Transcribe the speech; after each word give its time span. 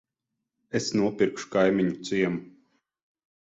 Es 0.79 0.87
nopirkšu 1.01 1.51
kaimiņu 1.57 1.93
ciemu. 2.11 2.43